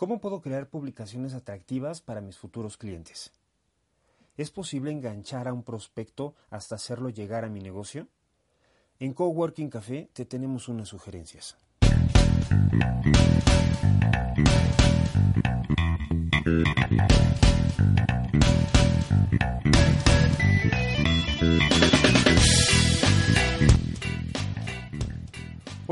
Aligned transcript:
¿Cómo 0.00 0.18
puedo 0.18 0.40
crear 0.40 0.70
publicaciones 0.70 1.34
atractivas 1.34 2.00
para 2.00 2.22
mis 2.22 2.38
futuros 2.38 2.78
clientes? 2.78 3.34
¿Es 4.38 4.50
posible 4.50 4.90
enganchar 4.90 5.46
a 5.46 5.52
un 5.52 5.62
prospecto 5.62 6.34
hasta 6.48 6.76
hacerlo 6.76 7.10
llegar 7.10 7.44
a 7.44 7.50
mi 7.50 7.60
negocio? 7.60 8.08
En 8.98 9.12
Coworking 9.12 9.68
Café 9.68 10.08
te 10.14 10.24
tenemos 10.24 10.68
unas 10.68 10.88
sugerencias. 10.88 11.58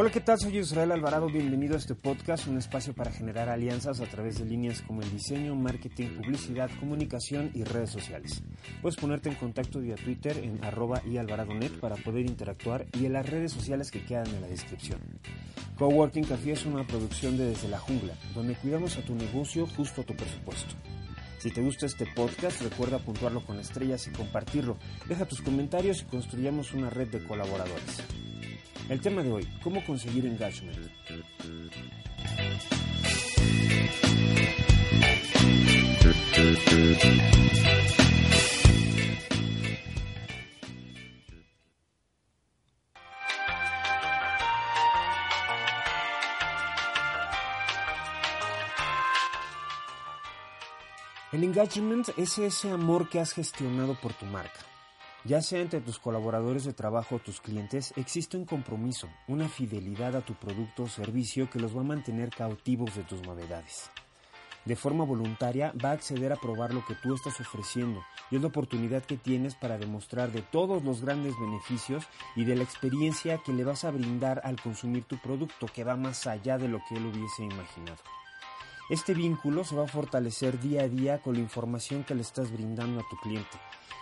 Hola, 0.01 0.13
¿qué 0.13 0.21
tal? 0.21 0.39
Soy 0.39 0.57
Israel 0.57 0.93
Alvarado, 0.93 1.27
bienvenido 1.27 1.75
a 1.75 1.79
este 1.79 1.97
podcast, 1.97 2.47
un 2.47 2.57
espacio 2.57 2.95
para 2.95 3.11
generar 3.11 3.49
alianzas 3.49 4.01
a 4.01 4.07
través 4.07 4.39
de 4.39 4.45
líneas 4.45 4.81
como 4.81 5.03
el 5.03 5.11
diseño, 5.11 5.57
marketing, 5.57 6.11
publicidad, 6.11 6.71
comunicación 6.79 7.51
y 7.53 7.65
redes 7.65 7.91
sociales. 7.91 8.41
Puedes 8.81 8.95
ponerte 8.95 9.29
en 9.29 9.35
contacto 9.35 9.81
vía 9.81 9.97
Twitter 9.97 10.39
en 10.39 10.63
arroba 10.63 11.03
y 11.05 11.17
alvaradonet 11.17 11.81
para 11.81 11.97
poder 11.97 12.27
interactuar 12.27 12.87
y 12.93 13.07
en 13.07 13.15
las 13.15 13.29
redes 13.29 13.51
sociales 13.51 13.91
que 13.91 14.05
quedan 14.05 14.29
en 14.29 14.41
la 14.41 14.47
descripción. 14.47 15.01
Coworking 15.77 16.27
Café 16.27 16.53
es 16.53 16.65
una 16.65 16.87
producción 16.87 17.37
de 17.37 17.47
Desde 17.47 17.67
la 17.67 17.81
Jungla, 17.81 18.15
donde 18.37 18.55
cuidamos 18.55 18.97
a 18.99 19.03
tu 19.03 19.17
negocio 19.17 19.67
justo 19.67 20.03
a 20.03 20.05
tu 20.05 20.15
presupuesto. 20.15 20.77
Si 21.39 21.51
te 21.51 21.61
gusta 21.61 21.87
este 21.87 22.07
podcast, 22.15 22.63
recuerda 22.63 23.01
puntuarlo 23.01 23.45
con 23.45 23.59
estrellas 23.59 24.07
y 24.07 24.13
compartirlo. 24.13 24.77
Deja 25.09 25.27
tus 25.27 25.43
comentarios 25.43 26.03
y 26.03 26.05
construyamos 26.05 26.73
una 26.73 26.89
red 26.89 27.09
de 27.09 27.25
colaboradores. 27.25 28.01
El 28.89 29.01
tema 29.03 29.23
de 29.23 29.31
hoy, 29.31 29.47
¿cómo 29.63 29.85
conseguir 29.85 30.25
engagement? 30.25 30.79
El 51.31 51.45
engagement 51.45 52.09
es 52.17 52.39
ese 52.39 52.71
amor 52.71 53.11
que 53.11 53.21
has 53.21 53.35
gestionado 53.35 53.95
por 54.01 54.15
tu 54.15 54.25
marca. 54.25 54.78
Ya 55.29 55.43
sea 55.43 55.61
entre 55.61 55.83
tus 55.83 55.99
colaboradores 55.99 56.65
de 56.65 56.73
trabajo 56.73 57.17
o 57.17 57.19
tus 57.19 57.43
clientes, 57.43 57.93
existe 57.97 58.39
un 58.39 58.47
compromiso, 58.47 59.11
una 59.27 59.47
fidelidad 59.47 60.17
a 60.17 60.23
tu 60.23 60.33
producto 60.33 60.85
o 60.85 60.89
servicio 60.89 61.51
que 61.51 61.59
los 61.59 61.77
va 61.77 61.83
a 61.83 61.85
mantener 61.85 62.31
cautivos 62.31 62.97
de 62.97 63.03
tus 63.03 63.21
novedades. 63.21 63.91
De 64.65 64.75
forma 64.75 65.05
voluntaria 65.05 65.75
va 65.85 65.91
a 65.91 65.93
acceder 65.93 66.33
a 66.33 66.37
probar 66.37 66.73
lo 66.73 66.83
que 66.87 66.95
tú 66.95 67.15
estás 67.15 67.39
ofreciendo 67.41 68.03
y 68.31 68.37
es 68.37 68.41
la 68.41 68.49
oportunidad 68.49 69.05
que 69.05 69.19
tienes 69.19 69.55
para 69.55 69.77
demostrar 69.77 70.33
de 70.33 70.41
todos 70.41 70.83
los 70.83 71.03
grandes 71.03 71.39
beneficios 71.39 72.07
y 72.35 72.47
de 72.47 72.57
la 72.57 72.63
experiencia 72.63 73.37
que 73.45 73.53
le 73.53 73.65
vas 73.65 73.85
a 73.85 73.91
brindar 73.91 74.41
al 74.45 74.59
consumir 74.59 75.05
tu 75.05 75.19
producto 75.19 75.67
que 75.67 75.85
va 75.85 75.97
más 75.97 76.27
allá 76.27 76.57
de 76.57 76.69
lo 76.69 76.81
que 76.89 76.95
él 76.95 77.05
hubiese 77.05 77.45
imaginado. 77.45 77.99
Este 78.89 79.13
vínculo 79.13 79.63
se 79.65 79.77
va 79.77 79.85
a 79.85 79.89
fortalecer 79.89 80.59
día 80.59 80.85
a 80.85 80.89
día 80.89 81.21
con 81.21 81.35
la 81.35 81.41
información 81.41 82.03
que 82.03 82.15
le 82.15 82.23
estás 82.23 82.51
brindando 82.51 83.01
a 83.01 83.09
tu 83.11 83.17
cliente 83.19 83.59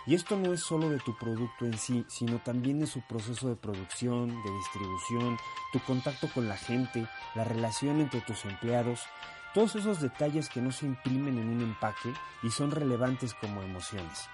y 0.07 0.15
esto 0.15 0.37
no 0.37 0.53
es 0.53 0.61
solo 0.61 0.89
de 0.89 0.99
tu 0.99 1.15
producto 1.17 1.65
en 1.65 1.77
sí, 1.77 2.05
sino 2.07 2.39
también 2.39 2.79
de 2.79 2.87
su 2.87 3.01
proceso 3.01 3.49
de 3.49 3.57
producción, 3.57 4.29
de 4.29 4.51
distribución, 4.51 5.37
tu 5.73 5.79
contacto 5.81 6.29
con 6.33 6.47
la 6.47 6.55
gente, 6.55 7.05
la 7.35 7.43
relación 7.43 7.99
entre 7.99 8.21
tus 8.21 8.45
empleados, 8.45 9.01
todos 9.53 9.75
esos 9.75 9.99
detalles 10.01 10.47
que 10.47 10.61
no 10.61 10.71
se 10.71 10.85
imprimen 10.85 11.37
en 11.37 11.49
un 11.49 11.61
empaque 11.61 12.13
y 12.41 12.49
son 12.49 12.71
relevantes 12.71 13.33
como 13.33 13.61
emociones. 13.61 14.29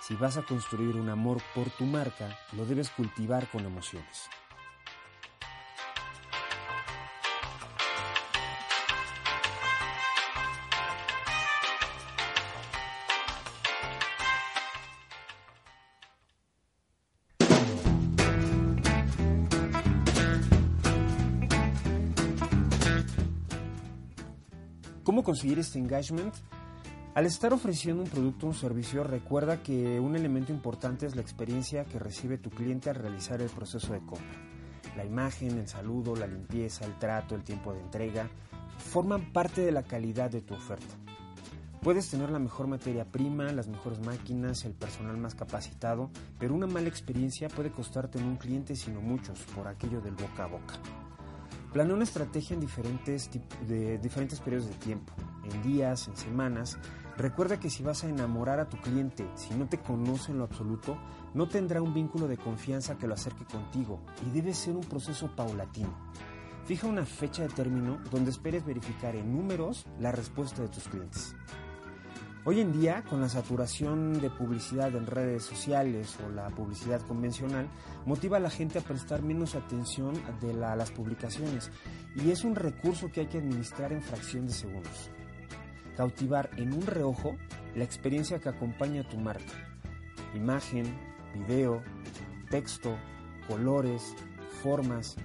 Si 0.00 0.14
vas 0.14 0.36
a 0.36 0.42
construir 0.42 0.94
un 0.94 1.08
amor 1.08 1.42
por 1.56 1.70
tu 1.70 1.86
marca, 1.86 2.38
lo 2.52 2.64
debes 2.64 2.90
cultivar 2.90 3.48
con 3.48 3.66
emociones. 3.66 4.30
¿Cómo 25.10 25.24
conseguir 25.24 25.58
este 25.58 25.80
engagement? 25.80 26.32
Al 27.16 27.26
estar 27.26 27.52
ofreciendo 27.52 28.00
un 28.00 28.08
producto 28.08 28.46
o 28.46 28.50
un 28.50 28.54
servicio, 28.54 29.02
recuerda 29.02 29.60
que 29.60 29.98
un 29.98 30.14
elemento 30.14 30.52
importante 30.52 31.04
es 31.04 31.16
la 31.16 31.20
experiencia 31.20 31.84
que 31.84 31.98
recibe 31.98 32.38
tu 32.38 32.48
cliente 32.48 32.90
al 32.90 32.94
realizar 32.94 33.42
el 33.42 33.50
proceso 33.50 33.92
de 33.92 33.98
compra. 33.98 34.40
La 34.96 35.04
imagen, 35.04 35.58
el 35.58 35.66
saludo, 35.66 36.14
la 36.14 36.28
limpieza, 36.28 36.84
el 36.84 36.96
trato, 36.96 37.34
el 37.34 37.42
tiempo 37.42 37.72
de 37.72 37.80
entrega, 37.80 38.30
forman 38.78 39.32
parte 39.32 39.62
de 39.62 39.72
la 39.72 39.82
calidad 39.82 40.30
de 40.30 40.42
tu 40.42 40.54
oferta. 40.54 40.94
Puedes 41.82 42.08
tener 42.08 42.30
la 42.30 42.38
mejor 42.38 42.68
materia 42.68 43.04
prima, 43.04 43.50
las 43.50 43.66
mejores 43.66 43.98
máquinas, 43.98 44.64
el 44.64 44.74
personal 44.74 45.16
más 45.16 45.34
capacitado, 45.34 46.08
pero 46.38 46.54
una 46.54 46.68
mala 46.68 46.86
experiencia 46.86 47.48
puede 47.48 47.72
costarte 47.72 48.20
en 48.20 48.26
un 48.26 48.36
cliente 48.36 48.76
sino 48.76 49.00
muchos 49.00 49.40
por 49.56 49.66
aquello 49.66 50.00
del 50.00 50.14
boca 50.14 50.44
a 50.44 50.46
boca. 50.46 50.74
Planea 51.72 51.94
una 51.94 52.04
estrategia 52.04 52.54
en 52.54 52.60
diferentes, 52.60 53.30
de, 53.68 53.98
diferentes 53.98 54.40
periodos 54.40 54.68
de 54.68 54.74
tiempo, 54.74 55.12
en 55.44 55.62
días, 55.62 56.08
en 56.08 56.16
semanas. 56.16 56.78
Recuerda 57.16 57.60
que 57.60 57.70
si 57.70 57.84
vas 57.84 58.02
a 58.02 58.08
enamorar 58.08 58.58
a 58.58 58.68
tu 58.68 58.76
cliente, 58.78 59.28
si 59.36 59.54
no 59.54 59.68
te 59.68 59.78
conoce 59.78 60.32
en 60.32 60.38
lo 60.38 60.44
absoluto, 60.44 60.98
no 61.32 61.48
tendrá 61.48 61.80
un 61.80 61.94
vínculo 61.94 62.26
de 62.26 62.38
confianza 62.38 62.98
que 62.98 63.06
lo 63.06 63.14
acerque 63.14 63.44
contigo 63.44 64.00
y 64.26 64.30
debe 64.30 64.52
ser 64.52 64.74
un 64.74 64.82
proceso 64.82 65.30
paulatino. 65.36 65.94
Fija 66.64 66.88
una 66.88 67.04
fecha 67.04 67.42
de 67.42 67.48
término 67.48 67.98
donde 68.10 68.30
esperes 68.30 68.64
verificar 68.64 69.14
en 69.14 69.32
números 69.32 69.86
la 70.00 70.10
respuesta 70.10 70.62
de 70.62 70.68
tus 70.68 70.88
clientes. 70.88 71.36
Hoy 72.46 72.60
en 72.60 72.72
día, 72.72 73.04
con 73.04 73.20
la 73.20 73.28
saturación 73.28 74.18
de 74.18 74.30
publicidad 74.30 74.96
en 74.96 75.06
redes 75.06 75.42
sociales 75.42 76.16
o 76.24 76.30
la 76.30 76.48
publicidad 76.48 77.02
convencional, 77.02 77.68
motiva 78.06 78.38
a 78.38 78.40
la 78.40 78.48
gente 78.48 78.78
a 78.78 78.82
prestar 78.82 79.20
menos 79.20 79.54
atención 79.54 80.14
de 80.40 80.64
a 80.64 80.74
las 80.74 80.90
publicaciones 80.90 81.70
y 82.16 82.30
es 82.30 82.42
un 82.42 82.54
recurso 82.54 83.12
que 83.12 83.20
hay 83.20 83.26
que 83.26 83.36
administrar 83.36 83.92
en 83.92 84.00
fracción 84.00 84.46
de 84.46 84.54
segundos. 84.54 85.10
Cautivar 85.98 86.48
en 86.56 86.72
un 86.72 86.86
reojo 86.86 87.36
la 87.74 87.84
experiencia 87.84 88.38
que 88.38 88.48
acompaña 88.48 89.02
a 89.02 89.08
tu 89.08 89.18
marca. 89.18 89.52
Imagen, 90.34 90.86
video, 91.34 91.82
texto, 92.48 92.96
colores, 93.48 94.14
formas. 94.62 95.16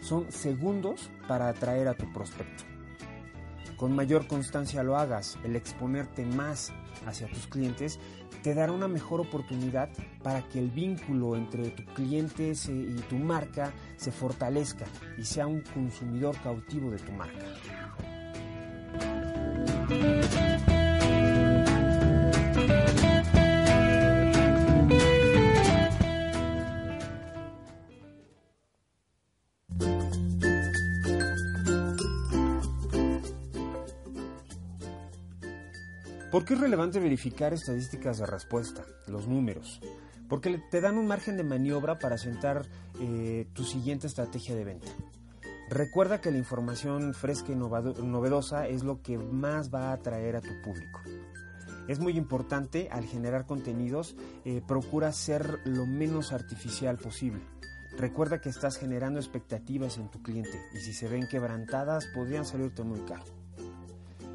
Son 0.00 0.32
segundos 0.32 1.10
para 1.28 1.50
atraer 1.50 1.88
a 1.88 1.94
tu 1.94 2.10
prospecto 2.14 2.75
con 3.76 3.94
mayor 3.94 4.26
constancia 4.26 4.82
lo 4.82 4.96
hagas, 4.96 5.38
el 5.44 5.56
exponerte 5.56 6.24
más 6.24 6.72
hacia 7.06 7.28
tus 7.28 7.46
clientes, 7.46 8.00
te 8.42 8.54
dará 8.54 8.72
una 8.72 8.88
mejor 8.88 9.20
oportunidad 9.20 9.88
para 10.22 10.42
que 10.48 10.58
el 10.58 10.70
vínculo 10.70 11.36
entre 11.36 11.70
tu 11.70 11.84
cliente 11.94 12.52
y 12.68 13.00
tu 13.08 13.16
marca 13.16 13.72
se 13.96 14.12
fortalezca 14.12 14.86
y 15.18 15.24
sea 15.24 15.46
un 15.46 15.62
consumidor 15.62 16.36
cautivo 16.42 16.90
de 16.90 16.98
tu 16.98 17.12
marca. 17.12 17.46
¿Por 36.30 36.44
qué 36.44 36.54
es 36.54 36.60
relevante 36.60 36.98
verificar 36.98 37.54
estadísticas 37.54 38.18
de 38.18 38.26
respuesta, 38.26 38.84
los 39.06 39.28
números? 39.28 39.80
Porque 40.28 40.60
te 40.70 40.80
dan 40.80 40.98
un 40.98 41.06
margen 41.06 41.36
de 41.36 41.44
maniobra 41.44 42.00
para 42.00 42.18
sentar 42.18 42.66
eh, 43.00 43.46
tu 43.52 43.62
siguiente 43.62 44.08
estrategia 44.08 44.56
de 44.56 44.64
venta. 44.64 44.90
Recuerda 45.70 46.20
que 46.20 46.32
la 46.32 46.38
información 46.38 47.14
fresca 47.14 47.52
y 47.52 47.54
novedosa 47.54 48.66
es 48.66 48.82
lo 48.82 49.02
que 49.02 49.18
más 49.18 49.72
va 49.72 49.90
a 49.90 49.92
atraer 49.92 50.34
a 50.34 50.40
tu 50.40 50.60
público. 50.64 51.00
Es 51.86 52.00
muy 52.00 52.16
importante 52.16 52.88
al 52.90 53.04
generar 53.04 53.46
contenidos, 53.46 54.16
eh, 54.44 54.60
procura 54.66 55.12
ser 55.12 55.60
lo 55.64 55.86
menos 55.86 56.32
artificial 56.32 56.98
posible. 56.98 57.42
Recuerda 57.96 58.40
que 58.40 58.48
estás 58.48 58.78
generando 58.78 59.20
expectativas 59.20 59.96
en 59.96 60.10
tu 60.10 60.20
cliente 60.22 60.60
y 60.74 60.78
si 60.78 60.92
se 60.92 61.06
ven 61.06 61.28
quebrantadas 61.28 62.06
podrían 62.06 62.44
salirte 62.44 62.82
muy 62.82 63.00
caro. 63.02 63.24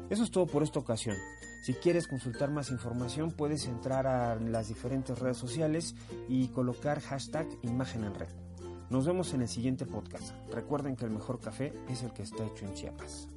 Eso 0.08 0.24
es 0.24 0.30
todo 0.30 0.46
por 0.46 0.62
esta 0.62 0.78
ocasión. 0.78 1.16
Si 1.62 1.74
quieres 1.74 2.08
consultar 2.08 2.50
más 2.50 2.72
información 2.72 3.30
puedes 3.30 3.66
entrar 3.66 4.08
a 4.08 4.34
las 4.34 4.66
diferentes 4.66 5.16
redes 5.20 5.36
sociales 5.36 5.94
y 6.28 6.48
colocar 6.48 7.00
hashtag 7.00 7.46
imagen 7.62 8.02
en 8.02 8.16
red. 8.16 8.28
Nos 8.90 9.06
vemos 9.06 9.32
en 9.32 9.42
el 9.42 9.48
siguiente 9.48 9.86
podcast. 9.86 10.34
Recuerden 10.50 10.96
que 10.96 11.04
el 11.04 11.12
mejor 11.12 11.38
café 11.38 11.72
es 11.88 12.02
el 12.02 12.12
que 12.12 12.24
está 12.24 12.44
hecho 12.44 12.66
en 12.66 12.74
Chiapas. 12.74 13.28